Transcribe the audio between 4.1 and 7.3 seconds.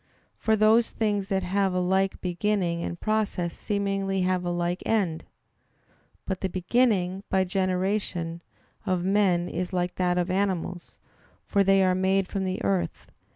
have a like end. But the beginning,